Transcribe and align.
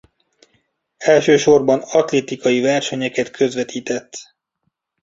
Elsősorban 0.97 1.79
atlétikai 1.81 2.59
versenyeket 2.61 3.31
közvetített. 3.31 4.17